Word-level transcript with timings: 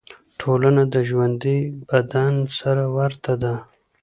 ټولنه 0.39 0.83
د 0.93 0.95
ژوندي 1.09 1.57
بدن 1.89 2.33
سره 2.59 2.83
ورته 2.97 3.33
ده. 3.41 3.53